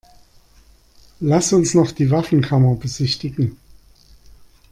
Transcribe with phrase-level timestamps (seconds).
[1.19, 3.59] Lass uns noch die Waffenkammer besichtigen.